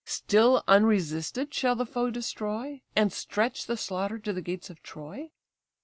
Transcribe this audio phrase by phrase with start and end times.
[0.03, 5.29] Still unresisted shall the foe destroy, And stretch the slaughter to the gates of Troy?